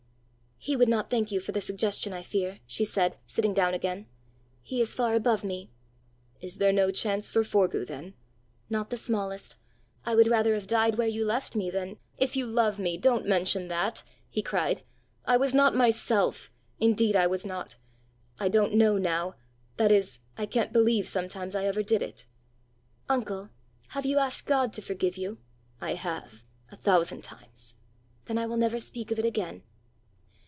[0.63, 4.05] "He would not thank you for the suggestion, I fear," she said, sitting down again.
[4.61, 5.71] "He is far above me!"
[6.39, 8.13] "Is there no chance for Forgue then?"
[8.69, 9.55] "Not the smallest.
[10.05, 13.25] I would rather have died where you left me than" "If you love me, don't
[13.25, 14.83] mention that!" he cried.
[15.25, 17.77] "I was not myself indeed I was not!
[18.39, 19.33] I don't know now
[19.77, 22.27] that is, I can't believe sometimes I ever did it."
[23.09, 23.49] "Uncle,
[23.87, 25.39] have you asked God to forgive you!"
[25.81, 27.73] "I have a thousand times."
[28.25, 29.63] "Then I will never speak of it again."